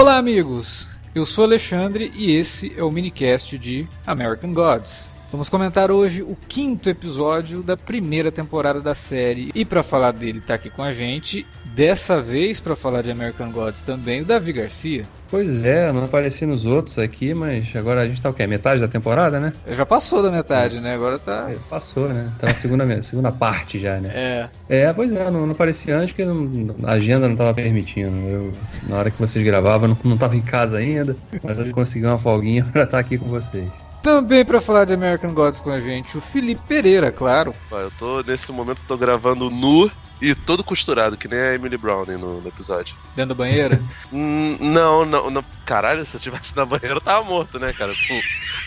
[0.00, 0.96] Olá, amigos!
[1.14, 5.12] Eu sou Alexandre e esse é o minicast de American Gods.
[5.30, 9.52] Vamos comentar hoje o quinto episódio da primeira temporada da série.
[9.54, 13.52] E para falar dele tá aqui com a gente, dessa vez para falar de American
[13.52, 15.04] Gods também, o Davi Garcia.
[15.30, 18.44] Pois é, não apareci nos outros aqui, mas agora a gente tá o quê?
[18.44, 19.52] Metade da temporada, né?
[19.70, 20.94] Já passou da metade, né?
[20.94, 21.46] Agora tá.
[21.48, 22.28] É, passou, né?
[22.40, 24.10] Tá na segunda, segunda parte já, né?
[24.12, 24.48] É.
[24.68, 28.16] É, pois é, não, não apareci antes porque não, a agenda não tava permitindo.
[28.28, 28.52] Eu,
[28.88, 32.18] na hora que vocês gravavam, não, não tava em casa ainda, mas hoje consegui uma
[32.18, 33.70] folguinha pra estar aqui com vocês.
[34.02, 37.54] Também para falar de American Gods com a gente, o Felipe Pereira, claro.
[37.70, 39.90] Eu tô, nesse momento, tô gravando nu
[40.22, 42.94] e todo costurado, que nem a Emily Browning no, no episódio.
[43.16, 43.80] Dentro da banheira?
[44.12, 45.44] hum, não, não, não.
[45.64, 47.92] Caralho, se eu tivesse na banheira, eu tava morto, né, cara?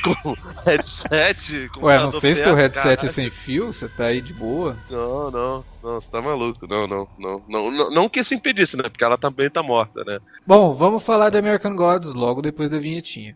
[0.03, 1.69] Com, com headset.
[1.69, 3.05] Com Ué, não sei se teu headset caralho.
[3.05, 4.77] é sem fio, você tá aí de boa.
[4.89, 6.65] Não, não, não, você tá maluco.
[6.67, 8.83] Não, não, não, não, não, não que isso impedisse, né?
[8.83, 10.19] Porque ela também tá morta, né?
[10.45, 13.35] Bom, vamos falar de American Gods logo depois da vinhetinha.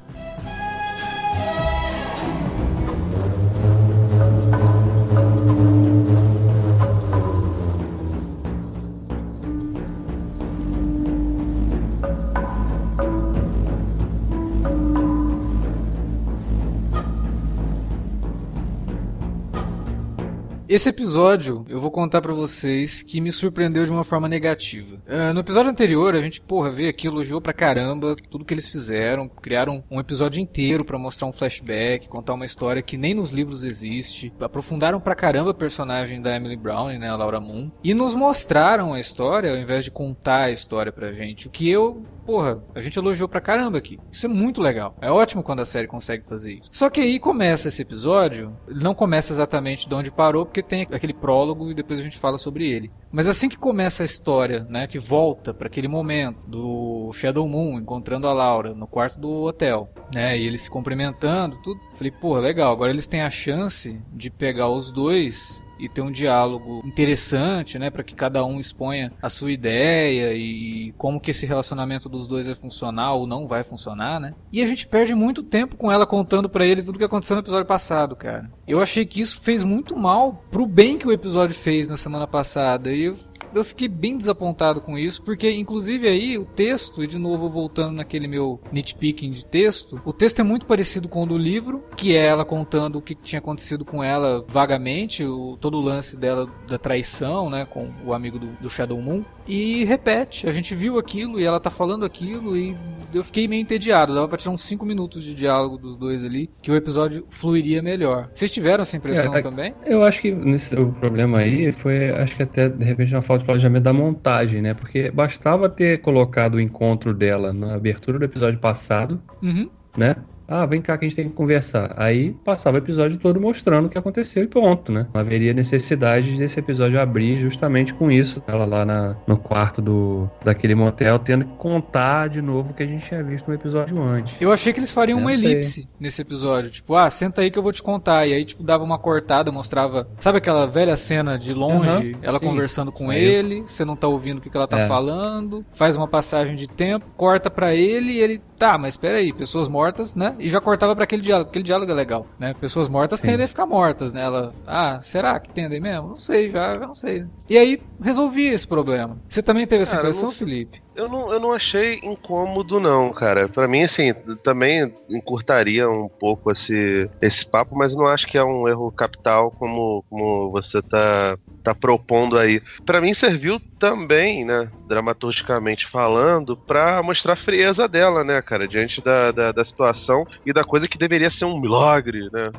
[20.71, 25.03] Esse episódio eu vou contar para vocês que me surpreendeu de uma forma negativa.
[25.05, 28.69] Uh, no episódio anterior a gente, porra, veio aqui, elogiou pra caramba tudo que eles
[28.69, 33.31] fizeram, criaram um episódio inteiro para mostrar um flashback, contar uma história que nem nos
[33.31, 37.93] livros existe, aprofundaram pra caramba a personagem da Emily Brown, né, a Laura Moon, e
[37.93, 42.01] nos mostraram a história ao invés de contar a história pra gente, o que eu
[42.25, 43.99] porra, a gente elogiou pra caramba aqui.
[44.11, 44.91] Isso é muito legal.
[45.01, 46.69] É ótimo quando a série consegue fazer isso.
[46.71, 50.83] Só que aí começa esse episódio, ele não começa exatamente de onde parou, porque tem
[50.83, 52.91] aquele prólogo e depois a gente fala sobre ele.
[53.11, 57.79] Mas assim que começa a história, né, que volta para aquele momento do Shadow Moon
[57.79, 61.79] encontrando a Laura no quarto do hotel, né, e eles se cumprimentando, tudo.
[61.93, 66.11] Falei, porra, legal, agora eles têm a chance de pegar os dois e ter um
[66.11, 71.45] diálogo interessante, né, para que cada um exponha a sua ideia e como que esse
[71.45, 74.33] relacionamento dos dois vai funcionar ou não vai funcionar, né?
[74.51, 77.41] E a gente perde muito tempo com ela contando para ele tudo que aconteceu no
[77.41, 78.51] episódio passado, cara.
[78.67, 82.27] Eu achei que isso fez muito mal pro bem que o episódio fez na semana
[82.27, 83.17] passada e eu
[83.53, 87.93] eu fiquei bem desapontado com isso, porque inclusive aí o texto, e de novo voltando
[87.93, 92.15] naquele meu nitpicking de texto, o texto é muito parecido com o do livro, que
[92.15, 96.49] é ela contando o que tinha acontecido com ela vagamente, o, todo o lance dela
[96.67, 100.47] da traição, né, com o amigo do, do Shadow Moon, e repete.
[100.47, 102.73] A gente viu aquilo e ela tá falando aquilo e
[103.13, 104.15] eu fiquei meio entediado.
[104.15, 107.81] Dava pra tirar uns 5 minutos de diálogo dos dois ali, que o episódio fluiria
[107.81, 108.29] melhor.
[108.33, 109.75] Vocês tiveram essa impressão é, também?
[109.85, 113.39] Eu acho que nesse, o problema aí foi, acho que até de repente uma falta
[113.39, 114.73] de planejamento da montagem, né?
[114.73, 119.69] Porque bastava ter colocado o encontro dela na abertura do episódio passado, uhum.
[119.97, 120.15] né?
[120.51, 121.93] Ah, vem cá que a gente tem que conversar.
[121.95, 125.07] Aí passava o episódio todo mostrando o que aconteceu e pronto, né?
[125.13, 128.43] Não haveria necessidade desse episódio abrir justamente com isso.
[128.45, 132.83] Ela lá na, no quarto do, daquele motel tendo que contar de novo o que
[132.83, 134.35] a gente tinha visto no episódio antes.
[134.41, 136.69] Eu achei que eles fariam uma elipse nesse episódio.
[136.69, 138.27] Tipo, ah, senta aí que eu vou te contar.
[138.27, 140.05] E aí, tipo, dava uma cortada, mostrava.
[140.19, 142.45] Sabe aquela velha cena de longe, uhum, ela sim.
[142.45, 144.87] conversando com ele, você não tá ouvindo o que, que ela tá é.
[144.87, 148.41] falando, faz uma passagem de tempo, corta para ele e ele.
[148.57, 150.35] Tá, mas espera aí, pessoas mortas, né?
[150.41, 151.49] E já cortava para aquele diálogo.
[151.49, 152.53] Aquele diálogo é legal, né?
[152.59, 153.27] Pessoas mortas Sim.
[153.27, 154.21] tendem a ficar mortas, né?
[154.21, 156.09] Ela, ah, será que tendem mesmo?
[156.09, 157.25] Não sei, já, já não sei.
[157.49, 159.17] E aí resolvi esse problema.
[159.27, 160.35] Você também teve essa impressão, não...
[160.35, 160.81] Felipe?
[161.01, 163.49] Eu não, eu não achei incômodo, não, cara.
[163.49, 164.13] Para mim, assim,
[164.43, 169.49] também encurtaria um pouco esse, esse papo, mas não acho que é um erro capital
[169.49, 172.61] como, como você tá, tá propondo aí.
[172.85, 179.01] Para mim, serviu também, né, dramaturgicamente falando, para mostrar a frieza dela, né, cara, diante
[179.03, 182.51] da, da, da, situação e da coisa que deveria ser um milagre, né?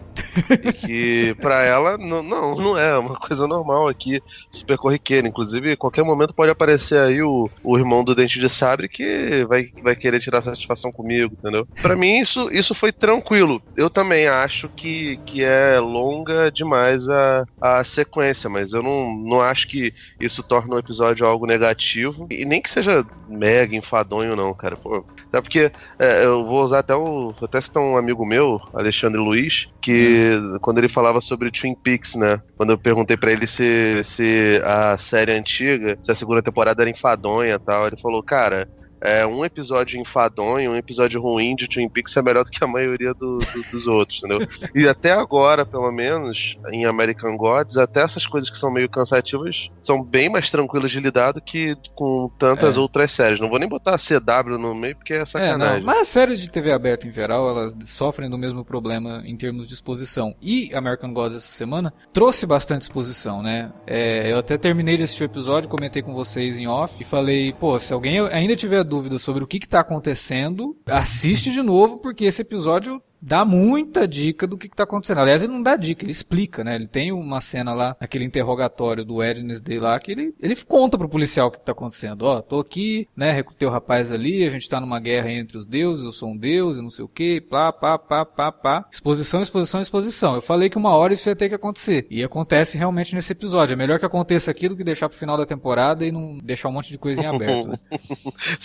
[0.50, 5.28] E que para ela não, não, não é, uma coisa normal aqui, super corriqueira.
[5.28, 9.66] Inclusive, qualquer momento pode aparecer aí o, o irmão do Dente de sabre que vai,
[9.82, 11.66] vai querer tirar satisfação comigo, entendeu?
[11.80, 13.62] Para mim isso, isso foi tranquilo.
[13.76, 19.40] Eu também acho que, que é longa demais a, a sequência, mas eu não, não
[19.40, 22.26] acho que isso torna o episódio algo negativo.
[22.30, 24.76] E nem que seja mega enfadonho, não, cara.
[24.76, 27.32] Pô, até porque é, eu vou usar até um.
[27.42, 30.21] Até citar um amigo meu, Alexandre Luiz, que hum.
[30.60, 32.40] Quando ele falava sobre Twin Peaks, né?
[32.56, 36.90] Quando eu perguntei para ele se, se a série antiga, se a segunda temporada era
[36.90, 38.68] enfadonha e tal, ele falou, cara,
[39.02, 42.68] é, um episódio enfadonho, um episódio ruim de Twin Peaks é melhor do que a
[42.68, 44.46] maioria do, do, dos outros, entendeu?
[44.74, 49.70] E até agora, pelo menos, em American Gods, até essas coisas que são meio cansativas
[49.82, 52.80] são bem mais tranquilas de lidar do que com tantas é.
[52.80, 53.40] outras séries.
[53.40, 55.76] Não vou nem botar a CW no meio porque é sacanagem.
[55.76, 55.86] É, não.
[55.86, 59.66] Mas as séries de TV aberta em geral, elas sofrem do mesmo problema em termos
[59.66, 60.34] de exposição.
[60.40, 63.72] E American Gods essa semana trouxe bastante exposição, né?
[63.86, 67.52] É, eu até terminei de assistir o episódio, comentei com vocês em off e falei,
[67.52, 72.26] pô, se alguém ainda tiver dúvida sobre o que está acontecendo, assiste de novo, porque
[72.26, 75.18] esse episódio dá muita dica do que, está acontecendo.
[75.18, 76.74] Aliás, ele não dá dica, ele explica, né?
[76.74, 81.08] Ele tem uma cena lá, aquele interrogatório do Wednesday lá, que ele, ele conta pro
[81.08, 82.22] policial o que, está acontecendo.
[82.22, 83.30] Ó, oh, tô aqui, né?
[83.30, 86.36] Recrutei o rapaz ali, a gente tá numa guerra entre os deuses, eu sou um
[86.36, 88.84] deus e não sei o que, pá, pá, pá, pá, pá.
[88.90, 90.34] Exposição, exposição, exposição.
[90.34, 92.06] Eu falei que uma hora isso ia ter que acontecer.
[92.10, 93.74] E acontece realmente nesse episódio.
[93.74, 96.68] É melhor que aconteça aqui do que deixar pro final da temporada e não deixar
[96.68, 97.78] um monte de coisa em aberto, né?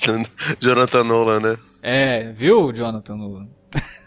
[0.59, 1.57] Jonathan Nolan, né?
[1.81, 3.57] É, viu, Jonathan Nolan?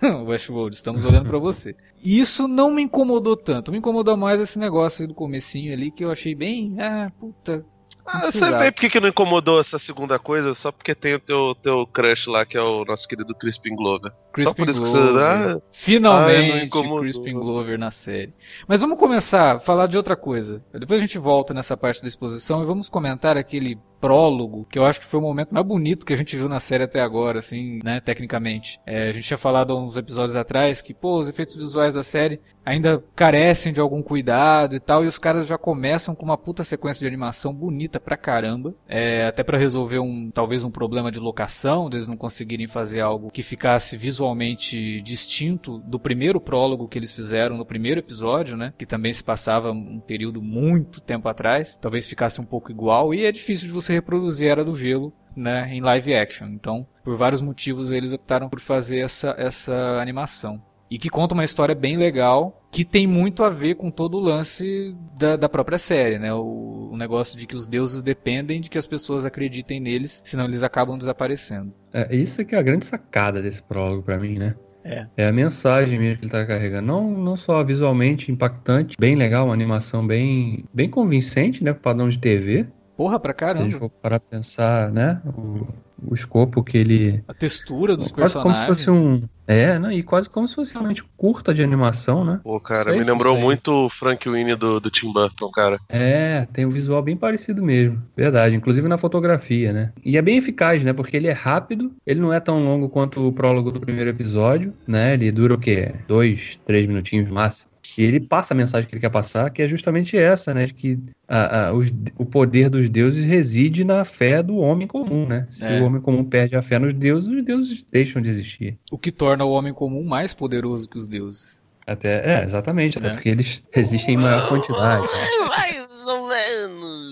[0.27, 1.75] Westworld, estamos olhando para você.
[2.03, 3.71] Isso não me incomodou tanto.
[3.71, 7.65] Me incomodou mais esse negócio aí do comecinho ali que eu achei bem, ah, puta,
[8.13, 11.21] ah, eu sei bem porque que não incomodou essa segunda coisa, só porque tem o
[11.21, 14.13] teu, teu crush lá, que é o nosso querido Crispin Glover.
[14.33, 14.83] Crispin Glover.
[14.83, 15.23] Você...
[15.23, 18.33] Ah, Finalmente, ah, Crispin Glover na série.
[18.67, 20.65] Mas vamos começar a falar de outra coisa.
[20.73, 24.85] Depois a gente volta nessa parte da exposição e vamos comentar aquele prólogo, que eu
[24.85, 27.39] acho que foi o momento mais bonito que a gente viu na série até agora,
[27.39, 28.81] assim, né, tecnicamente.
[28.87, 32.41] É, a gente tinha falado uns episódios atrás que, pô, os efeitos visuais da série
[32.65, 36.65] ainda carecem de algum cuidado e tal, e os caras já começam com uma puta
[36.65, 41.19] sequência de animação bonita pra caramba, é, até para resolver um, talvez um problema de
[41.19, 47.13] locação, deles não conseguirem fazer algo que ficasse visualmente distinto do primeiro prólogo que eles
[47.13, 52.07] fizeram no primeiro episódio, né, que também se passava um período muito tempo atrás, talvez
[52.07, 55.69] ficasse um pouco igual, e é difícil de você você reproduzir Era do Gelo né,
[55.73, 56.49] em live action.
[56.49, 60.63] Então, por vários motivos, eles optaram por fazer essa, essa animação.
[60.91, 64.21] E que conta uma história bem legal, que tem muito a ver com todo o
[64.21, 66.35] lance da, da própria série, né?
[66.35, 70.47] O, o, negócio de que os deuses dependem de que as pessoas acreditem neles, senão
[70.47, 71.73] eles acabam desaparecendo.
[71.93, 74.57] É, isso que é a grande sacada desse prólogo para mim, né?
[74.83, 75.07] É.
[75.17, 76.87] é a mensagem mesmo que ele tá carregando.
[76.89, 81.73] Não, não só visualmente impactante, bem legal, uma animação bem, bem convincente, né?
[81.73, 82.67] Padrão de TV.
[83.01, 83.61] Porra, pra caramba.
[83.61, 85.23] Se a gente for parar pra pensar, né?
[85.25, 85.67] O,
[86.07, 87.25] o escopo que ele.
[87.27, 88.67] A textura dos quase personagens.
[88.67, 89.27] Como se fosse um.
[89.47, 89.95] É, né?
[89.95, 92.41] E quase como se fosse realmente curta de animação, né?
[92.45, 95.81] Pô, cara, me lembrou muito o Frank Winnie do, do Tim Burton, cara.
[95.89, 98.03] É, tem um visual bem parecido mesmo.
[98.15, 99.93] Verdade, inclusive na fotografia, né?
[100.05, 100.93] E é bem eficaz, né?
[100.93, 104.75] Porque ele é rápido, ele não é tão longo quanto o prólogo do primeiro episódio,
[104.87, 105.15] né?
[105.15, 105.95] Ele dura o quê?
[106.07, 107.70] Dois, três minutinhos máximo.
[107.97, 110.67] E ele passa a mensagem que ele quer passar, que é justamente essa, né?
[110.67, 115.27] De que a, a, os, o poder dos deuses reside na fé do homem comum,
[115.27, 115.47] né?
[115.51, 115.81] Se é.
[115.81, 118.79] o homem comum perde a fé nos deuses, os deuses deixam de existir.
[118.91, 121.63] O que torna o homem comum mais poderoso que os deuses.
[121.87, 123.11] Até, é, exatamente, até é.
[123.13, 125.03] porque eles existem em maior quantidade.
[125.03, 125.80] Né?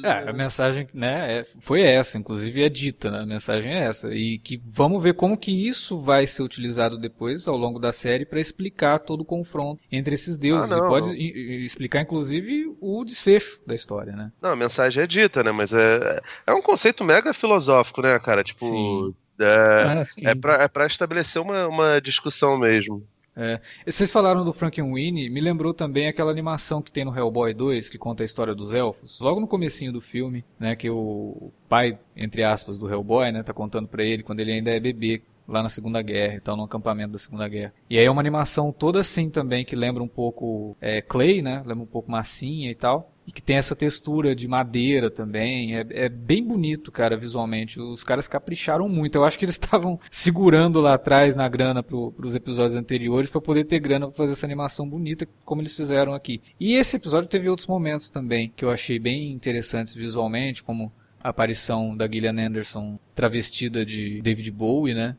[0.04, 4.14] É, a mensagem, né, é, foi essa, inclusive é dita, né, a mensagem é essa.
[4.14, 8.24] E que vamos ver como que isso vai ser utilizado depois, ao longo da série,
[8.24, 10.72] para explicar todo o confronto entre esses deuses.
[10.72, 11.16] Ah, e pode
[11.64, 14.32] explicar, inclusive, o desfecho da história, né?
[14.40, 18.42] Não, a mensagem é dita, né, mas é, é um conceito mega filosófico, né, cara?
[18.42, 19.14] Tipo, Sim.
[19.40, 23.06] É, ah, é, pra, é estabelecer uma, uma discussão mesmo.
[23.40, 23.60] É.
[23.86, 27.96] Vocês falaram do Frankenweenie, me lembrou também aquela animação que tem no Hellboy 2, que
[27.96, 29.20] conta a história dos elfos.
[29.20, 33.52] Logo no comecinho do filme, né, que o pai, entre aspas, do Hellboy, né, tá
[33.52, 37.12] contando para ele quando ele ainda é bebê, lá na Segunda Guerra, então no acampamento
[37.12, 37.70] da Segunda Guerra.
[37.88, 41.62] E aí é uma animação toda assim também, que lembra um pouco é, Clay, né,
[41.64, 45.76] lembra um pouco massinha e tal e que tem essa textura de madeira também.
[45.76, 47.78] É, é bem bonito, cara, visualmente.
[47.78, 49.16] Os caras capricharam muito.
[49.16, 53.42] Eu acho que eles estavam segurando lá atrás na grana pro, pros episódios anteriores para
[53.42, 56.40] poder ter grana para fazer essa animação bonita como eles fizeram aqui.
[56.58, 60.90] E esse episódio teve outros momentos também que eu achei bem interessantes visualmente, como
[61.22, 65.14] a aparição da Gillian Anderson travestida de David Bowie, né?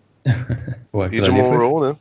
[0.91, 1.89] Pô, e de Monroe, foi...
[1.89, 1.97] né?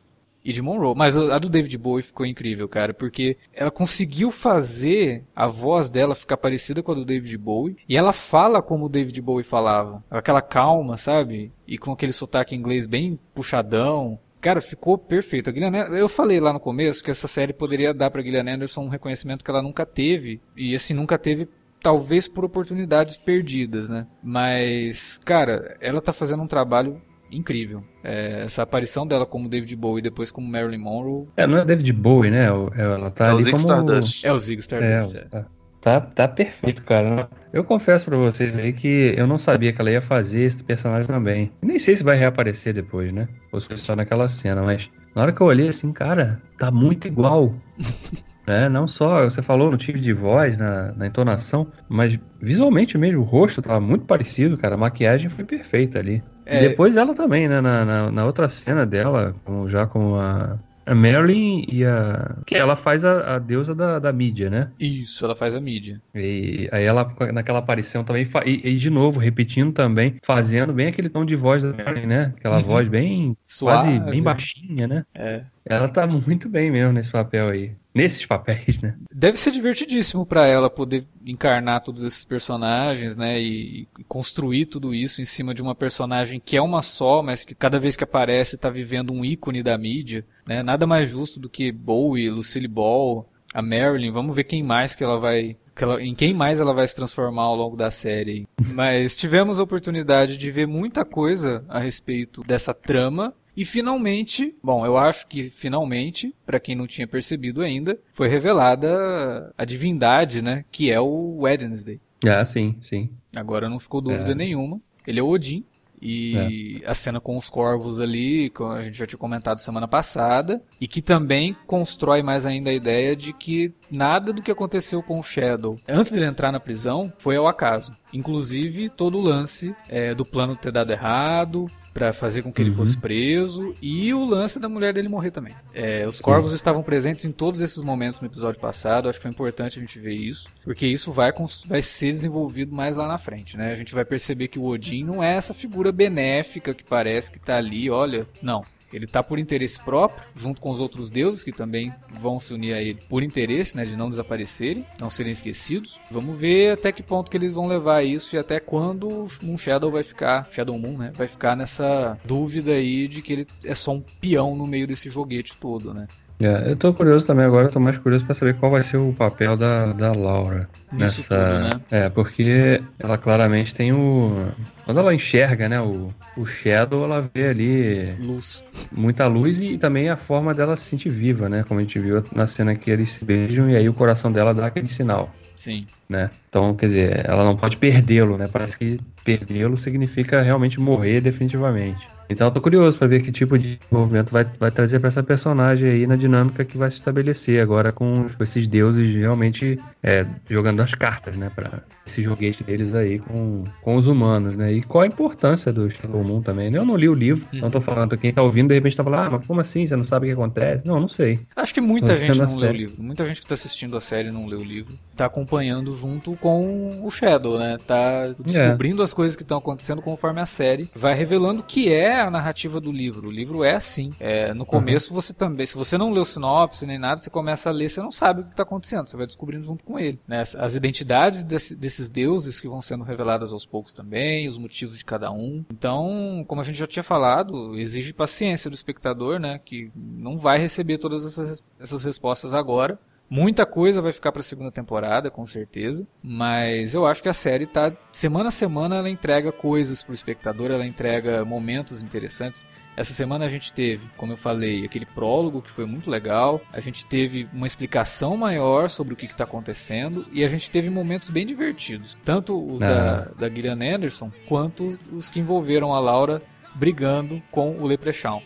[0.49, 0.95] E de Monroe.
[0.97, 6.15] Mas a do David Bowie ficou incrível, cara, porque ela conseguiu fazer a voz dela
[6.15, 10.03] ficar parecida com a do David Bowie e ela fala como o David Bowie falava.
[10.09, 11.51] Aquela calma, sabe?
[11.67, 14.19] E com aquele sotaque inglês bem puxadão.
[14.41, 15.51] Cara, ficou perfeito.
[15.51, 18.81] A Gillian, eu falei lá no começo que essa série poderia dar pra Gillian Anderson
[18.81, 20.41] um reconhecimento que ela nunca teve.
[20.57, 21.47] E assim, nunca teve
[21.79, 24.07] talvez por oportunidades perdidas, né?
[24.23, 27.79] Mas, cara, ela tá fazendo um trabalho incrível.
[28.03, 31.27] É, essa aparição dela como David Bowie e depois como Marilyn Monroe.
[31.35, 32.45] É, não é David Bowie, né?
[32.45, 33.63] É ela tá é ali o Zig como...
[33.65, 34.25] Stardust.
[34.25, 35.15] É o Zig Stardust.
[35.15, 35.45] É, tá,
[35.81, 37.29] tá, tá perfeito, cara.
[37.51, 41.07] Eu confesso pra vocês aí que eu não sabia que ela ia fazer esse personagem
[41.07, 41.51] também.
[41.61, 43.27] Nem sei se vai reaparecer depois, né?
[43.51, 46.71] Ou se foi só naquela cena, mas na hora que eu olhei assim, cara, tá
[46.71, 47.53] muito igual.
[48.49, 53.21] É, não só, você falou no tipo de voz, na, na entonação, mas visualmente mesmo,
[53.21, 54.73] o rosto tava muito parecido, cara.
[54.73, 56.23] A maquiagem foi perfeita ali.
[56.49, 56.65] É...
[56.65, 57.61] E depois ela também, né?
[57.61, 62.37] Na, na, na outra cena dela, como, já com a, a Marilyn e a.
[62.45, 64.71] Que ela faz a, a deusa da, da mídia, né?
[64.79, 66.01] Isso, ela faz a mídia.
[66.15, 71.09] E aí ela, naquela aparição também, e, e, de novo, repetindo também, fazendo bem aquele
[71.09, 72.33] tom de voz da Marilyn, né?
[72.35, 72.63] Aquela uhum.
[72.63, 73.37] voz bem.
[73.45, 73.99] Suave.
[73.99, 75.05] quase bem baixinha, né?
[75.13, 75.43] É.
[75.69, 77.71] Ela tá muito bem mesmo nesse papel aí.
[77.93, 78.95] Nesses papéis, né?
[79.13, 83.39] Deve ser divertidíssimo para ela poder encarnar todos esses personagens, né?
[83.39, 87.45] E, e, construir tudo isso em cima de uma personagem que é uma só, mas
[87.45, 90.63] que cada vez que aparece tá vivendo um ícone da mídia, né?
[90.63, 94.11] Nada mais justo do que Bowie, Lucille Ball, a Marilyn.
[94.11, 95.55] Vamos ver quem mais que ela vai
[96.01, 98.45] em quem mais ela vai se transformar ao longo da série.
[98.73, 104.85] Mas tivemos a oportunidade de ver muita coisa a respeito dessa trama e finalmente, bom,
[104.85, 110.63] eu acho que finalmente, para quem não tinha percebido ainda, foi revelada a divindade, né?
[110.71, 111.99] Que é o Wednesday.
[112.25, 113.09] Ah, sim, sim.
[113.35, 114.35] Agora não ficou dúvida é.
[114.35, 114.79] nenhuma.
[115.05, 115.65] Ele é o Odin.
[116.01, 116.89] E é.
[116.89, 120.87] a cena com os corvos ali, que a gente já tinha comentado semana passada, e
[120.87, 125.23] que também constrói mais ainda a ideia de que nada do que aconteceu com o
[125.23, 127.91] Shadow antes de ele entrar na prisão foi ao acaso.
[128.13, 132.69] Inclusive todo o lance é, do plano ter dado errado, para fazer com que ele
[132.69, 132.77] uhum.
[132.77, 135.55] fosse preso e o lance da mulher dele morrer também.
[135.73, 136.23] É, os Sim.
[136.23, 139.81] corvos estavam presentes em todos esses momentos no episódio passado, acho que foi importante a
[139.81, 141.33] gente ver isso, porque isso vai,
[141.67, 143.71] vai ser desenvolvido mais lá na frente, né?
[143.71, 147.39] A gente vai perceber que o Odin não é essa figura benéfica que parece que
[147.39, 148.63] tá ali, olha, não.
[148.91, 152.73] Ele está por interesse próprio, junto com os outros deuses que também vão se unir
[152.73, 155.99] a ele por interesse, né, de não desaparecerem, não serem esquecidos.
[156.09, 159.91] Vamos ver até que ponto que eles vão levar isso e até quando Moon Shadow
[159.91, 163.91] vai ficar, Shadow Moon, né, vai ficar nessa dúvida aí de que ele é só
[163.91, 166.07] um peão no meio desse joguete todo, né?
[166.41, 168.95] É, eu tô curioso também agora, eu tô mais curioso para saber qual vai ser
[168.95, 171.23] o papel da, da Laura nessa.
[171.23, 171.81] Tudo, né?
[171.91, 174.47] É, porque ela claramente tem o.
[174.85, 178.15] Quando ela enxerga, né, o, o Shadow, ela vê ali.
[178.19, 178.65] Luz.
[178.89, 181.65] Muita luz e também a forma dela se sentir viva, né?
[181.67, 184.53] Como a gente viu na cena que eles se beijam e aí o coração dela
[184.53, 185.33] dá aquele sinal.
[185.57, 185.85] Sim.
[186.07, 186.31] Né?
[186.47, 188.47] Então, quer dizer, ela não pode perdê-lo, né?
[188.47, 192.07] Parece que perdê-lo significa realmente morrer definitivamente.
[192.29, 195.23] Então eu tô curioso para ver que tipo de desenvolvimento vai, vai trazer para essa
[195.23, 200.81] personagem aí na dinâmica que vai se estabelecer agora com esses deuses realmente é, jogando
[200.81, 204.73] as cartas, né, para esse joguete deles aí com, com os humanos, né?
[204.73, 206.69] E qual a importância do Shadow Moon também?
[206.69, 206.77] Né?
[206.77, 207.59] Eu não li o livro, uhum.
[207.59, 209.85] não tô falando, quem tá ouvindo de repente tá falando, ah, mas como assim?
[209.85, 210.87] Você não sabe o que acontece?
[210.87, 211.39] Não, não sei.
[211.55, 213.03] Acho que muita gente não leu o livro.
[213.03, 214.93] Muita gente que tá assistindo a série não leu o livro.
[215.15, 217.77] Tá acompanhando junto com o Shadow, né?
[217.85, 219.05] Tá descobrindo é.
[219.05, 222.91] as coisas que estão acontecendo conforme a série vai revelando que é a narrativa do
[222.91, 223.27] livro.
[223.27, 224.13] O livro é assim.
[224.19, 225.15] É, no começo uhum.
[225.15, 228.11] você também, se você não leu sinopse nem nada, você começa a ler, você não
[228.11, 230.19] sabe o que está acontecendo, você vai descobrindo junto com ele.
[230.27, 230.41] Né?
[230.41, 234.97] As, as, identidades desse, desses deuses que vão sendo reveladas aos poucos também, os motivos
[234.97, 235.63] de cada um.
[235.71, 239.59] Então, como a gente já tinha falado, exige paciência do espectador, né?
[239.63, 242.99] Que não vai receber todas essas, essas respostas agora.
[243.29, 247.33] Muita coisa vai ficar para a segunda temporada, com certeza, mas eu acho que a
[247.33, 252.67] série tá semana a semana ela entrega coisas pro espectador, ela entrega momentos interessantes.
[252.97, 256.59] Essa semana a gente teve, como eu falei, aquele prólogo que foi muito legal.
[256.73, 260.89] A gente teve uma explicação maior sobre o que está acontecendo e a gente teve
[260.89, 266.41] momentos bem divertidos, tanto os da, da Gillian Anderson quanto os que envolveram a Laura
[266.75, 268.41] brigando com o Leprechaun.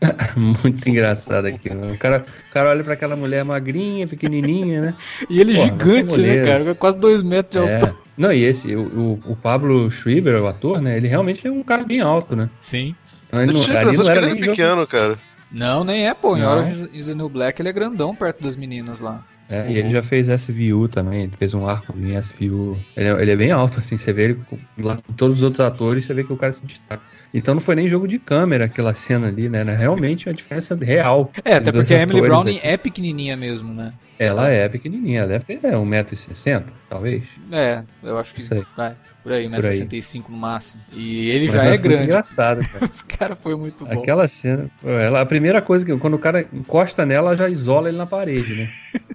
[0.36, 1.72] Muito engraçado aqui.
[1.72, 1.92] Né?
[1.92, 4.94] O, cara, o cara olha para aquela mulher magrinha, pequenininha, né?
[5.28, 6.74] e ele Porra, gigante, né, cara?
[6.74, 7.74] Quase dois metros de é.
[7.74, 7.94] altura.
[8.16, 10.96] Não, e esse, o, o, o Pablo Schreiber, o ator, né?
[10.96, 12.48] Ele realmente é um cara bem alto, né?
[12.58, 12.94] Sim.
[13.26, 14.86] Então, ele não, ali não era nem pequeno, jogo...
[14.86, 15.18] cara.
[15.50, 16.36] Não, nem é, pô.
[16.36, 19.24] Em Orange is the New Black ele é grandão perto das meninas lá.
[19.50, 22.76] É, e ele já fez SVU também, ele fez um arco em SVU.
[22.96, 25.42] Ele é, ele é bem alto, assim, você vê ele com, lá com todos os
[25.42, 27.02] outros atores, você vê que o cara se destaca.
[27.32, 29.62] Então não foi nem jogo de câmera aquela cena ali, né?
[29.76, 31.30] Realmente uma diferença real.
[31.44, 33.92] É, até porque a Emily Browning é pequenininha mesmo, né?
[34.18, 37.22] Ela é pequenininha, ela deve ter é, 1,60m, talvez.
[37.52, 38.42] É, eu acho que
[38.76, 38.96] vai.
[39.22, 39.80] Por aí, Por aí.
[39.80, 40.82] 1,65 no máximo.
[40.92, 42.04] E ele Mas já é grande.
[42.04, 42.84] engraçado, cara.
[42.86, 44.00] O cara foi muito bom.
[44.00, 47.88] Aquela cena, ela, a primeira coisa que quando o cara encosta nela, ela já isola
[47.88, 48.66] ele na parede, né?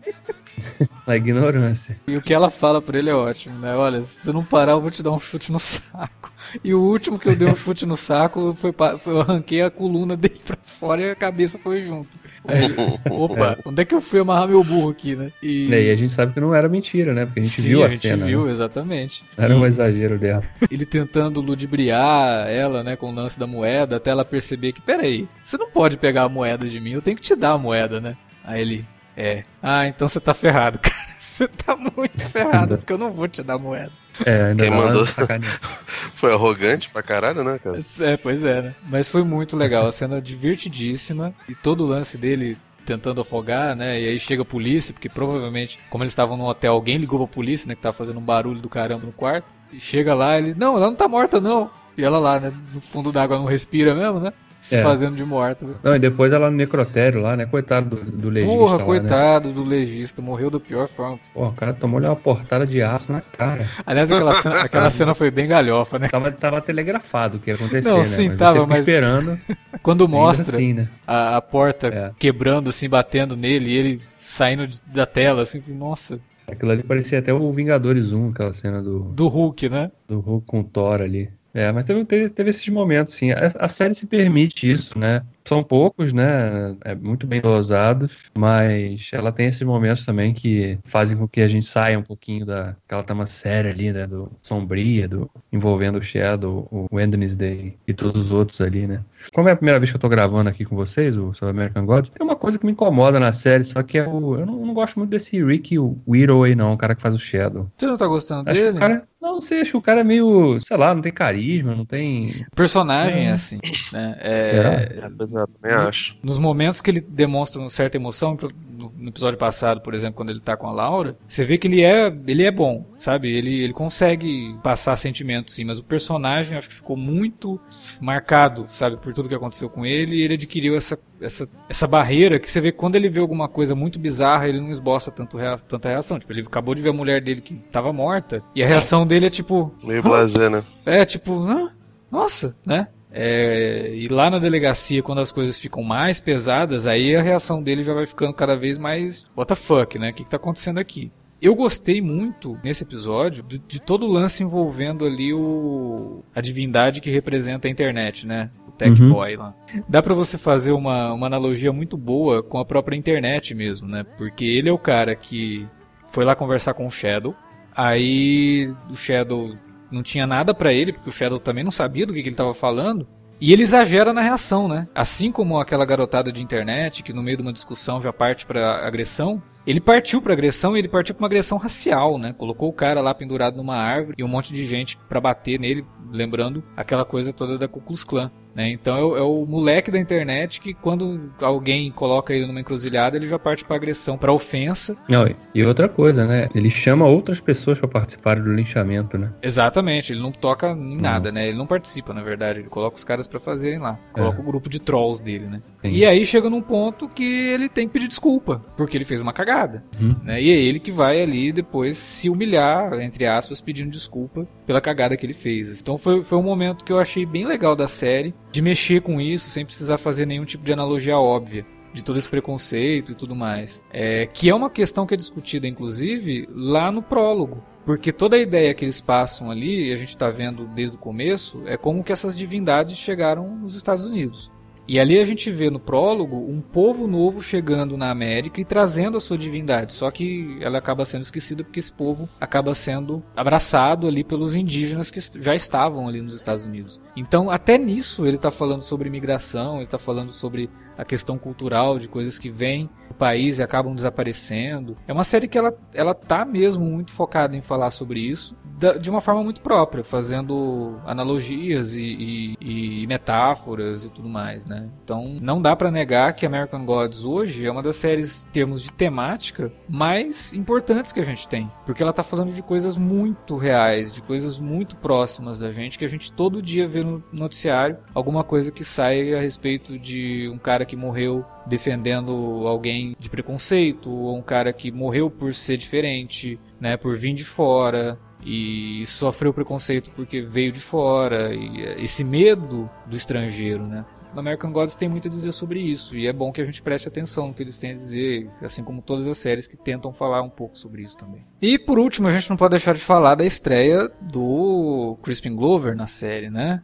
[1.07, 1.97] na ignorância.
[2.07, 3.75] E o que ela fala pra ele é ótimo, né?
[3.75, 6.31] Olha, se você não parar, eu vou te dar um chute no saco.
[6.63, 9.69] E o último que eu dei um chute no saco foi, foi eu arranquei a
[9.71, 12.17] coluna dele pra fora e a cabeça foi junto.
[12.45, 12.75] Aí ele,
[13.09, 15.31] opa, onde é que eu fui amarrar meu burro aqui, né?
[15.41, 17.25] E, E aí a gente sabe que não era mentira, né?
[17.25, 18.25] Porque a gente Sim, viu a, a gente cena.
[18.25, 18.51] viu, né?
[18.51, 19.23] exatamente.
[19.37, 20.43] Era E um exagero dela.
[20.69, 25.27] ele tentando ludibriar ela, né, com o lance da moeda, até ela perceber que, peraí,
[25.43, 27.99] você não pode pegar a moeda de mim, eu tenho que te dar a moeda,
[27.99, 28.15] né?
[28.43, 29.43] Aí ele, é.
[29.61, 30.95] Ah, então você tá ferrado, cara.
[31.19, 33.91] Você tá muito ferrado, porque eu não vou te dar moeda.
[34.25, 35.05] É, ainda Quem mandou?
[35.05, 35.59] sacaneada.
[36.19, 37.79] Foi arrogante pra caralho, né, cara?
[38.01, 38.75] É, pois é, né?
[38.83, 43.99] Mas foi muito legal, a cena divertidíssima e todo o lance dele tentando afogar, né?
[43.99, 47.33] E aí chega a polícia, porque provavelmente, como eles estavam no hotel, alguém ligou pra
[47.35, 47.75] polícia, né?
[47.75, 49.53] Que tava fazendo um barulho do caramba no quarto.
[49.71, 51.71] E chega lá, ele, não, ela não tá morta, não.
[51.97, 52.53] E ela lá, né?
[52.73, 54.31] No fundo d'água não respira mesmo, né?
[54.63, 54.81] Se É.
[54.81, 55.67] fazendo de morta.
[55.83, 57.45] Não, e depois ela no necrotério lá, né?
[57.45, 58.85] Coitado do, do legista Porra, lá, né?
[58.85, 61.19] coitado do legista, morreu da pior forma.
[61.33, 63.65] Pô, o cara tomou-lhe uma portada de aço na cara.
[63.85, 66.07] Aliás, aquela cena, aquela cena foi bem galhofa, né?
[66.07, 68.03] Tava, tava telegrafado o que ia acontecer, Não, né?
[68.05, 69.37] sim, mas tava, mas- esperando.
[69.83, 70.87] Quando mostra assim, né?
[71.05, 72.11] a, a porta É.
[72.17, 77.19] quebrando, assim, batendo nele, e ele saindo de- da tela, assim, nossa, Aquilo ali parecia
[77.19, 79.91] até o Vingadores 1, aquela cena do, do Hulk, né?
[80.07, 81.29] do Hulk com o Thor ali.
[81.53, 83.31] É, mas teve, teve, esses momentos, sim.
[83.31, 85.23] A, a série se permite isso, né?
[85.45, 86.75] São poucos, né?
[86.83, 91.47] É muito bem dosados, mas ela tem esses momentos também que fazem com que a
[91.47, 94.07] gente saia um pouquinho da aquela trama séria ali, né?
[94.07, 99.01] Do sombria, do envolvendo o Shadow, o Wednesday e todos os outros ali, né?
[99.33, 101.85] Como é a primeira vez que eu tô gravando aqui com vocês, o sobre American
[101.85, 104.37] Gods, tem uma coisa que me incomoda na série, só que é o.
[104.37, 107.15] Eu não, eu não gosto muito desse Rick Whittle aí, não, o cara que faz
[107.15, 107.69] o Shadow.
[107.77, 108.77] Você não tá gostando Acho dele?
[108.79, 109.03] cara.
[109.21, 110.59] Não, não sei, acho que o cara é meio.
[110.59, 112.45] Sei lá, não tem carisma, não tem.
[112.53, 113.31] Personagem é É.
[113.31, 113.57] assim,
[113.93, 114.17] né?
[114.19, 114.99] É, É,
[115.35, 116.15] é, também acho.
[116.23, 120.29] nos momentos que ele demonstra uma certa emoção, no no episódio passado, por exemplo, quando
[120.29, 123.29] ele tá com a Laura, você vê que ele é, ele é bom, sabe?
[123.33, 127.57] Ele, ele consegue passar sentimentos, sim, mas o personagem acho que ficou muito
[128.01, 132.39] marcado, sabe, por tudo que aconteceu com ele, e ele adquiriu essa, essa, essa barreira
[132.39, 135.37] que você vê que quando ele vê alguma coisa muito bizarra, ele não esboça tanto
[135.37, 136.19] rea- tanta reação.
[136.19, 139.27] Tipo, ele acabou de ver a mulher dele que tava morta, e a reação dele
[139.27, 140.63] é tipo, Meio blazer, né?
[140.85, 141.71] é, tipo, "Hã?
[142.11, 142.87] nossa, né?
[143.15, 147.83] É, e lá na delegacia, quando as coisas ficam mais pesadas, aí a reação dele
[147.83, 150.09] já vai ficando cada vez mais what the fuck, né?
[150.09, 151.11] O que, que tá acontecendo aqui?
[151.39, 157.01] Eu gostei muito nesse episódio de, de todo o lance envolvendo ali o a divindade
[157.01, 158.49] que representa a internet, né?
[158.67, 159.09] O Tech Uhum.
[159.09, 159.53] Boy lá.
[159.87, 164.05] Dá pra você fazer uma, uma analogia muito boa com a própria internet mesmo, né?
[164.17, 165.67] Porque ele é o cara que
[166.11, 167.33] foi lá conversar com o Shadow.
[167.75, 169.53] Aí o Shadow
[169.93, 172.35] não tinha nada pra ele, porque o Shadow também não sabia do que, que ele
[172.35, 173.07] tava falando.
[173.39, 174.87] E ele exagera na reação, né?
[174.95, 178.87] Assim como aquela garotada de internet que no meio de uma discussão já parte pra
[178.87, 182.33] agressão, ele partiu pra agressão e ele partiu pra uma agressão racial, né?
[182.37, 185.85] Colocou o cara lá pendurado numa árvore e um monte de gente pra bater nele,
[186.11, 188.29] lembrando aquela coisa toda da Ku Klux Klan.
[188.55, 188.69] Né?
[188.69, 193.17] Então é o, é o moleque da internet que quando alguém coloca ele numa encruzilhada,
[193.17, 194.95] ele já parte pra agressão, pra ofensa.
[195.09, 196.49] Não, e- outra coisa, né?
[196.53, 199.31] Ele chama outras pessoas pra participarem do linchamento, né?
[199.41, 201.47] Exatamente, ele não toca em nada, né?
[201.47, 202.59] Ele não participa, na verdade.
[202.59, 203.97] Ele coloca os caras pra fazerem lá.
[204.11, 205.59] Coloca o grupo de trolls dele, né?
[205.81, 205.89] Sim.
[205.89, 209.33] E aí chega num ponto que ele tem que pedir desculpa, porque ele fez uma
[209.33, 209.52] cagada.
[209.99, 210.15] Uhum.
[210.23, 210.41] Né?
[210.41, 215.15] E é ele que vai ali depois se humilhar, entre aspas, pedindo desculpa pela cagada
[215.15, 215.79] que ele fez.
[215.79, 219.19] Então foi, foi um momento que eu achei bem legal da série, de mexer com
[219.19, 221.65] isso sem precisar fazer nenhum tipo de analogia óbvia.
[221.93, 223.83] De todo esse preconceito e tudo mais.
[223.93, 227.63] É, que é uma questão que é discutida, inclusive, lá no prólogo.
[227.85, 230.99] Porque toda a ideia que eles passam ali, e a gente tá vendo desde o
[230.99, 234.51] começo, é como que essas divindades chegaram nos Estados Unidos.
[234.87, 239.17] E ali a gente vê no prólogo um povo novo chegando na América e trazendo
[239.17, 239.93] a sua divindade.
[239.93, 245.09] Só que ela acaba sendo esquecida porque esse povo acaba sendo abraçado ali pelos indígenas
[245.09, 246.99] que já estavam ali nos Estados Unidos.
[247.15, 251.97] Então, até nisso ele está falando sobre imigração, ele está falando sobre a questão cultural
[251.97, 254.95] de coisas que vêm do país e acabam desaparecendo.
[255.07, 258.61] É uma série que ela, ela tá mesmo muito focada em falar sobre isso
[258.99, 264.89] de uma forma muito própria, fazendo analogias e, e, e metáforas e tudo mais, né?
[265.03, 268.81] Então não dá para negar que American Gods hoje é uma das séries, em termos
[268.81, 273.55] de temática, mais importantes que a gente tem, porque ela tá falando de coisas muito
[273.55, 277.97] reais, de coisas muito próximas da gente que a gente todo dia vê no noticiário
[278.13, 282.31] alguma coisa que sai a respeito de um cara que morreu defendendo
[282.67, 287.43] alguém de preconceito, ou um cara que morreu por ser diferente, né, por vir de
[287.43, 294.05] fora, e sofreu preconceito porque veio de fora, e esse medo do estrangeiro, né?
[294.33, 296.81] No American Gods tem muito a dizer sobre isso, e é bom que a gente
[296.81, 300.11] preste atenção no que eles têm a dizer, assim como todas as séries que tentam
[300.11, 301.45] falar um pouco sobre isso também.
[301.61, 305.95] E por último, a gente não pode deixar de falar da estreia do Crispin Glover
[305.95, 306.81] na série, né?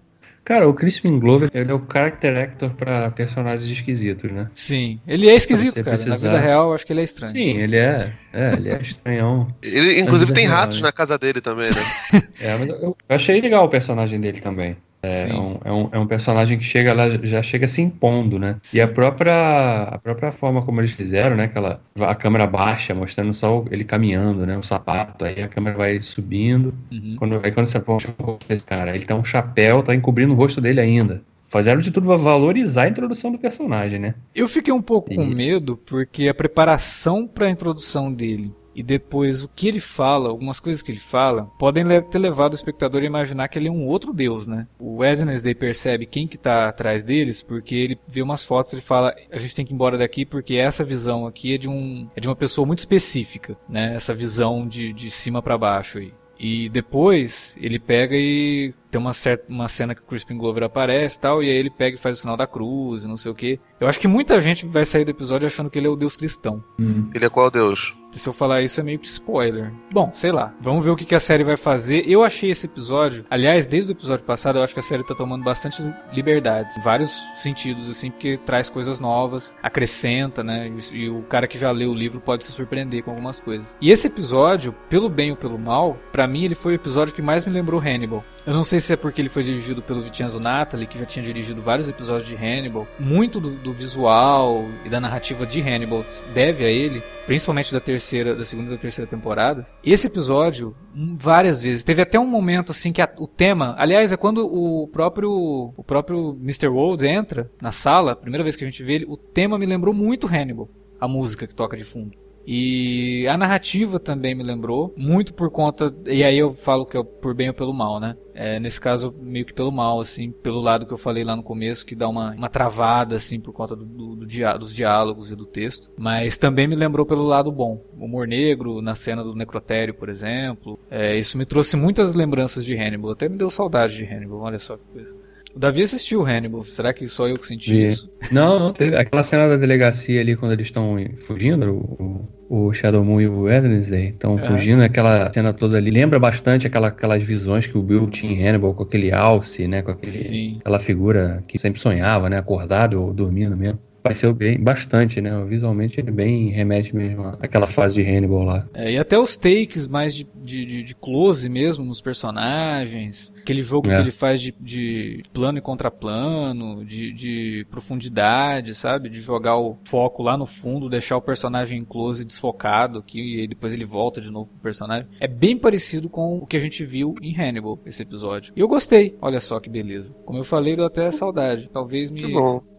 [0.49, 4.49] Cara, o Crispin Glover, ele é o character actor pra personagens esquisitos, né?
[4.55, 5.95] Sim, ele é esquisito, cara.
[5.95, 6.09] Precisar...
[6.09, 7.31] Na vida real, eu acho que ele é estranho.
[7.31, 8.11] Sim, ele é.
[8.33, 9.47] É, ele é estranhão.
[9.61, 10.87] Ele, inclusive, tem real, ratos né?
[10.87, 12.21] na casa dele também, né?
[12.41, 14.75] é, mas eu, eu achei legal o personagem dele também.
[15.01, 18.57] É um, é, um, é um personagem que chega lá, já chega se impondo, né?
[18.61, 18.77] Sim.
[18.77, 21.45] E a própria, a própria forma como eles fizeram, né?
[21.45, 24.57] Aquela, a câmera baixa, mostrando só ele caminhando, né?
[24.57, 26.73] O sapato, aí a câmera vai subindo.
[26.91, 27.15] Uhum.
[27.17, 28.13] Quando, aí quando você rosto
[28.47, 31.21] desse cara, ele tá um chapéu, tá encobrindo o rosto dele ainda.
[31.39, 34.13] Fizeram de tudo pra valorizar a introdução do personagem, né?
[34.35, 35.15] Eu fiquei um pouco e...
[35.15, 40.29] com medo, porque a preparação para a introdução dele e depois o que ele fala,
[40.29, 43.71] algumas coisas que ele fala, podem ter levado o espectador a imaginar que ele é
[43.71, 44.67] um outro deus, né?
[44.79, 49.13] O Wednesday percebe quem que tá atrás deles, porque ele vê umas fotos e fala,
[49.29, 52.21] a gente tem que ir embora daqui porque essa visão aqui é de, um, é
[52.21, 53.93] de uma pessoa muito específica, né?
[53.93, 56.13] Essa visão de, de cima para baixo aí.
[56.39, 61.17] E depois ele pega e tem uma, certa, uma cena que o Crispin Glover aparece
[61.17, 63.29] e tal, e aí ele pega e faz o sinal da cruz e não sei
[63.29, 63.59] o que.
[63.77, 66.15] Eu acho que muita gente vai sair do episódio achando que ele é o deus
[66.15, 66.63] cristão.
[66.79, 67.09] Hum.
[67.13, 67.93] Ele é qual deus?
[68.11, 69.71] Se eu falar isso é meio que spoiler.
[69.91, 70.51] Bom, sei lá.
[70.59, 72.03] Vamos ver o que, a série vai fazer.
[72.07, 75.13] Eu achei esse episódio, aliás, desde o episódio passado, eu acho que a série tá
[75.13, 75.81] tomando bastante
[76.13, 76.77] liberdades.
[76.77, 80.71] Em vários sentidos, assim, porque traz coisas novas, acrescenta, né?
[80.91, 83.75] E o cara que já leu o livro pode se surpreender com algumas coisas.
[83.81, 87.21] E esse episódio, pelo bem ou pelo mal, para mim ele foi o episódio que
[87.21, 88.23] mais me lembrou Hannibal.
[88.49, 91.23] Eu não sei se é porque ele foi dirigido pelo Vincenzo Natali, que já tinha
[91.23, 92.87] dirigido vários episódios de Hannibal.
[92.99, 98.33] Muito do, do visual e da narrativa de Hannibal deve a ele principalmente da terceira,
[98.33, 99.63] da segunda e da terceira temporada.
[99.83, 104.11] Esse episódio, hum, várias vezes, teve até um momento assim que a, o tema, aliás,
[104.11, 106.69] é quando o próprio o próprio Mr.
[106.69, 109.93] World entra na sala, primeira vez que a gente vê ele, o tema me lembrou
[109.93, 110.67] muito Hannibal,
[110.99, 112.17] a música que toca de fundo.
[112.51, 115.93] E a narrativa também me lembrou, muito por conta.
[116.07, 118.17] E aí eu falo que é por bem ou pelo mal, né?
[118.33, 121.43] É, nesse caso, meio que pelo mal, assim, pelo lado que eu falei lá no
[121.43, 125.31] começo, que dá uma, uma travada, assim, por conta do, do, do dia, dos diálogos
[125.31, 125.91] e do texto.
[125.95, 127.85] Mas também me lembrou pelo lado bom.
[127.95, 130.79] O humor negro, na cena do necrotério, por exemplo.
[130.89, 133.11] É, isso me trouxe muitas lembranças de Hannibal.
[133.11, 135.15] Até me deu saudade de Hannibal, olha só que coisa.
[135.55, 136.63] O Davi assistiu Hannibal.
[136.63, 138.09] Será que só eu que senti isso?
[138.31, 138.95] Não, não teve.
[138.95, 143.41] Aquela cena da delegacia ali quando eles estão fugindo, o, o Shadow Moon e o
[143.43, 144.41] Wednesday estão é.
[144.41, 148.47] fugindo, aquela cena toda ali lembra bastante aquela, aquelas visões que o Bill tinha em
[148.47, 153.13] Hannibal com aquele alce, né, com aquele, aquela figura que sempre sonhava, né, acordado ou
[153.13, 153.79] dormindo mesmo
[154.09, 155.31] pareceu bem, bastante, né?
[155.45, 158.67] Visualmente ele bem remete mesmo àquela fase de Hannibal lá.
[158.73, 163.89] É, e até os takes mais de, de, de, close mesmo nos personagens, aquele jogo
[163.89, 163.95] é.
[163.95, 169.09] que ele faz de, de plano e contraplano, de, de profundidade, sabe?
[169.09, 173.47] De jogar o foco lá no fundo, deixar o personagem em close desfocado aqui, e
[173.47, 175.07] depois ele volta de novo pro personagem.
[175.19, 178.53] É bem parecido com o que a gente viu em Hannibal, esse episódio.
[178.55, 180.15] E eu gostei, olha só que beleza.
[180.25, 181.69] Como eu falei, deu até saudade.
[181.69, 182.23] Talvez me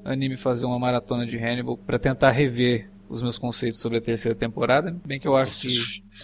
[0.05, 4.39] anime fazer uma maratona de Hannibal para tentar rever os meus conceitos sobre a terceira
[4.39, 5.79] temporada, bem que eu acho que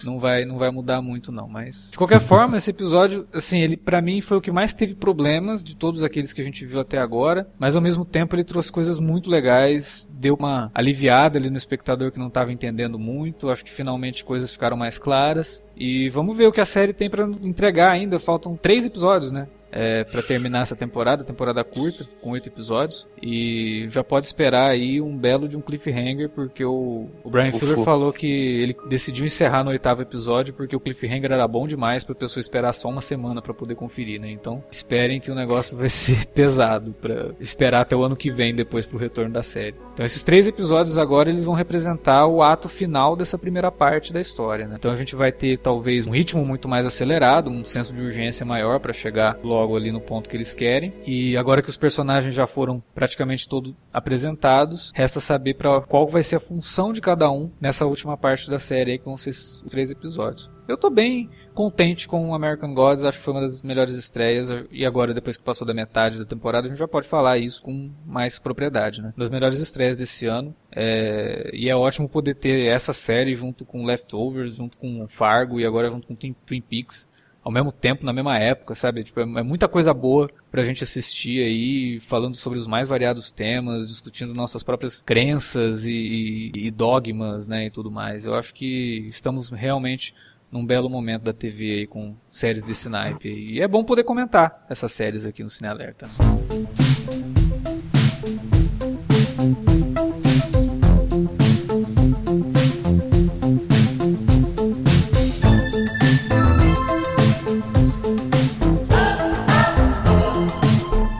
[0.05, 3.75] não vai não vai mudar muito não, mas de qualquer forma, esse episódio, assim, ele
[3.75, 6.79] para mim foi o que mais teve problemas de todos aqueles que a gente viu
[6.79, 11.49] até agora, mas ao mesmo tempo ele trouxe coisas muito legais, deu uma aliviada ali
[11.49, 16.07] no espectador que não estava entendendo muito, acho que finalmente coisas ficaram mais claras e
[16.09, 19.47] vamos ver o que a série tem para entregar ainda, faltam três episódios, né?
[19.71, 23.07] É, para terminar essa temporada, temporada curta, com oito episódios.
[23.21, 27.77] E já pode esperar aí um belo de um cliffhanger, porque o, o Brian Fuller
[27.79, 32.15] falou que ele decidiu encerrar no oitavo episódio porque o cliffhanger era bom demais pra
[32.15, 34.29] pessoa esperar só uma semana para poder conferir, né?
[34.29, 38.53] Então esperem que o negócio vai ser pesado para esperar até o ano que vem
[38.53, 39.75] depois pro retorno da série.
[39.93, 44.21] Então esses três episódios agora eles vão representar o ato final dessa primeira parte da
[44.21, 44.75] história, né?
[44.77, 48.45] Então a gente vai ter talvez um ritmo muito mais acelerado, um senso de urgência
[48.45, 50.93] maior para chegar logo logo ali no ponto que eles querem.
[51.05, 56.23] E agora que os personagens já foram praticamente todos apresentados, resta saber para qual vai
[56.23, 59.89] ser a função de cada um nessa última parte da série aí, que os três
[59.91, 60.49] episódios.
[60.67, 64.49] Eu tô bem contente com American Gods, acho que foi uma das melhores estreias.
[64.69, 67.63] E agora, depois que passou da metade da temporada, a gente já pode falar isso
[67.63, 69.13] com mais propriedade, né?
[69.15, 70.53] Das melhores estreias desse ano.
[70.69, 71.49] É...
[71.53, 75.89] E é ótimo poder ter essa série junto com Leftovers, junto com Fargo e agora
[75.89, 77.09] junto com Twin Peaks
[77.47, 79.01] ao mesmo tempo, na mesma época, sabe?
[79.05, 83.31] Tipo, é, é muita coisa boa pra gente assistir aí, falando sobre os mais variados
[83.31, 88.25] temas, discutindo nossas próprias crenças e, e, e dogmas, né, e tudo mais.
[88.25, 90.13] Eu acho que estamos realmente
[90.51, 93.29] num belo momento da TV aí com séries desse naipe.
[93.29, 96.09] E é bom poder comentar essas séries aqui no Cine Alerta.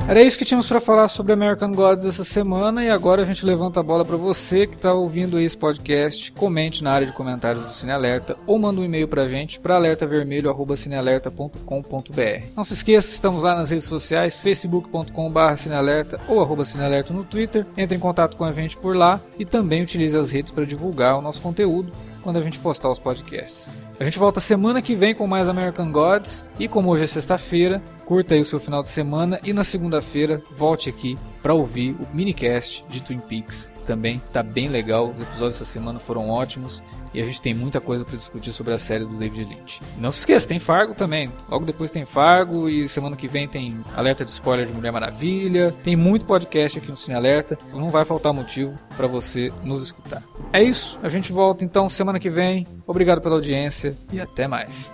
[0.07, 3.45] Era isso que tínhamos para falar sobre American Gods essa semana e agora a gente
[3.45, 6.31] levanta a bola para você que está ouvindo esse podcast.
[6.31, 9.59] Comente na área de comentários do Cine Alerta ou manda um e-mail para a gente
[9.59, 12.43] para alertavermelho@cinealerta.com.br.
[12.55, 17.65] Não se esqueça, estamos lá nas redes sociais, facebook.com/cinealerta ou arroba cinealerta no Twitter.
[17.75, 21.19] Entre em contato com a gente por lá e também utilize as redes para divulgar
[21.19, 21.91] o nosso conteúdo
[22.21, 23.73] quando a gente postar os podcasts.
[23.99, 26.45] A gente volta semana que vem com mais American Gods.
[26.59, 29.39] E como hoje é sexta-feira, curta aí o seu final de semana.
[29.43, 33.71] E na segunda-feira, volte aqui para ouvir o minicast de Twin Peaks.
[33.87, 35.05] Também tá bem legal.
[35.05, 36.83] Os episódios dessa semana foram ótimos.
[37.17, 39.81] E a gente tem muita coisa para discutir sobre a série do David Lynch.
[39.97, 41.27] Não se esqueça, tem Fargo também.
[41.49, 42.69] Logo depois tem Fargo.
[42.69, 45.73] E semana que vem tem alerta de spoiler de Mulher Maravilha.
[45.83, 47.57] Tem muito podcast aqui no Cine Alerta.
[47.73, 50.21] Não vai faltar motivo para você nos escutar.
[50.53, 50.99] É isso.
[51.01, 52.67] A gente volta então semana que vem.
[52.85, 54.93] Obrigado pela audiência e até mais.